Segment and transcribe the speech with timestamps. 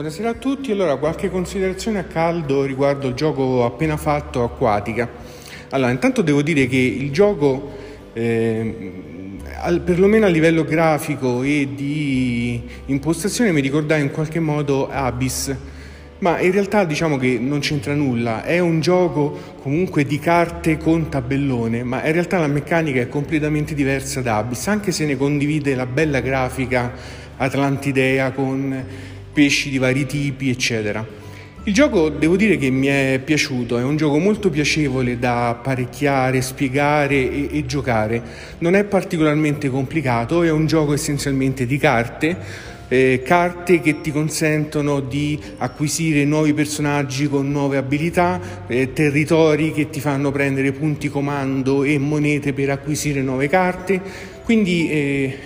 [0.00, 5.06] Buonasera a tutti, allora qualche considerazione a caldo riguardo il gioco appena fatto Acquatica.
[5.68, 7.70] Allora, intanto devo dire che il gioco,
[8.14, 8.92] eh,
[9.60, 15.54] al, perlomeno a livello grafico e di impostazione, mi ricordava in qualche modo Abyss,
[16.20, 21.10] ma in realtà diciamo che non c'entra nulla, è un gioco comunque di carte con
[21.10, 25.74] tabellone, ma in realtà la meccanica è completamente diversa da Abyss, anche se ne condivide
[25.74, 26.90] la bella grafica
[27.36, 31.06] atlantidea con pesci di vari tipi, eccetera.
[31.64, 36.42] Il gioco devo dire che mi è piaciuto, è un gioco molto piacevole da apparecchiare,
[36.42, 38.22] spiegare e, e, giocare.
[38.58, 42.36] Non è particolarmente complicato, è un gioco essenzialmente di carte,
[42.88, 49.88] eh, carte che ti consentono di acquisire nuovi personaggi con nuove abilità, eh, territori che
[49.88, 54.02] ti fanno prendere punti comando e monete per acquisire nuove carte.
[54.44, 55.38] Quindi eh,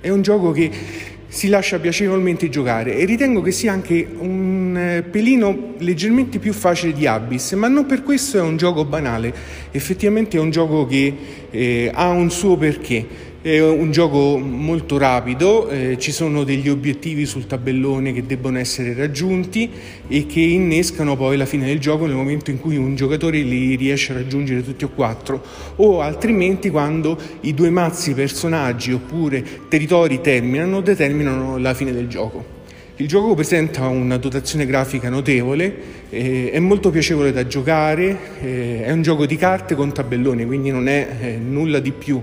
[0.00, 5.02] è un gioco che si lascia piacevolmente giocare e ritengo che sia anche un eh,
[5.02, 9.34] pelino leggermente più facile di Abyss, ma non per questo è un gioco banale,
[9.70, 11.14] effettivamente è un gioco che
[11.50, 13.34] eh, ha un suo perché.
[13.46, 18.92] È un gioco molto rapido, eh, ci sono degli obiettivi sul tabellone che debbono essere
[18.92, 19.70] raggiunti
[20.08, 23.76] e che innescano poi la fine del gioco nel momento in cui un giocatore li
[23.76, 25.44] riesce a raggiungere tutti o quattro
[25.76, 32.54] o altrimenti quando i due mazzi personaggi oppure territori terminano, determinano la fine del gioco.
[32.96, 35.72] Il gioco presenta una dotazione grafica notevole,
[36.10, 40.72] eh, è molto piacevole da giocare, eh, è un gioco di carte con tabellone, quindi
[40.72, 42.20] non è eh, nulla di più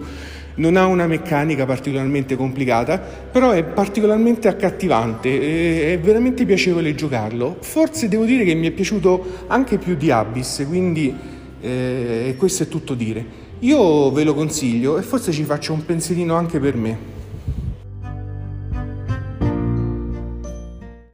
[0.55, 7.57] non ha una meccanica particolarmente complicata, però è particolarmente accattivante, è veramente piacevole giocarlo.
[7.59, 11.15] Forse devo dire che mi è piaciuto anche più di Abyss, quindi
[11.61, 13.41] eh, questo è tutto dire.
[13.59, 17.21] Io ve lo consiglio e forse ci faccio un pensierino anche per me.